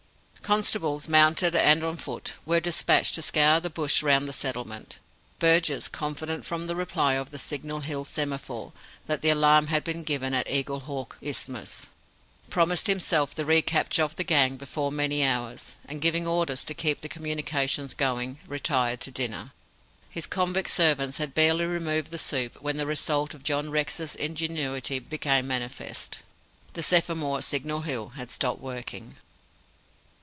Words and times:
Constables, 0.43 1.07
mounted 1.07 1.55
and 1.55 1.81
on 1.81 1.95
foot, 1.95 2.33
were 2.45 2.59
despatched 2.59 3.15
to 3.15 3.21
scour 3.21 3.61
the 3.61 3.69
bush 3.69 4.03
round 4.03 4.27
the 4.27 4.33
settlement. 4.33 4.99
Burgess, 5.39 5.87
confident 5.87 6.43
from 6.45 6.67
the 6.67 6.75
reply 6.75 7.13
of 7.13 7.29
the 7.29 7.39
Signal 7.39 7.79
Hill 7.79 8.03
semaphore, 8.03 8.73
that 9.07 9.21
the 9.21 9.29
alarm 9.29 9.67
had 9.67 9.85
been 9.85 10.03
given 10.03 10.33
at 10.33 10.49
Eaglehawk 10.49 11.17
Isthmus, 11.21 11.87
promised 12.49 12.87
himself 12.87 13.33
the 13.33 13.45
re 13.45 13.61
capture 13.61 14.03
of 14.03 14.17
the 14.17 14.25
gang 14.25 14.57
before 14.57 14.91
many 14.91 15.23
hours; 15.25 15.77
and, 15.85 16.01
giving 16.01 16.27
orders 16.27 16.65
to 16.65 16.73
keep 16.73 16.99
the 16.99 17.07
communications 17.07 17.93
going, 17.93 18.37
retired 18.45 18.99
to 19.01 19.09
dinner. 19.11 19.53
His 20.09 20.27
convict 20.27 20.69
servants 20.69 21.15
had 21.15 21.33
barely 21.33 21.63
removed 21.63 22.11
the 22.11 22.17
soup 22.17 22.61
when 22.61 22.75
the 22.75 22.85
result 22.85 23.33
of 23.33 23.45
John 23.45 23.69
Rex's 23.71 24.17
ingenuity 24.17 24.99
became 24.99 25.47
manifest. 25.47 26.17
The 26.73 26.83
semaphore 26.83 27.37
at 27.37 27.45
Signal 27.45 27.83
Hill 27.83 28.09
had 28.09 28.29
stopped 28.29 28.59
working. 28.59 29.15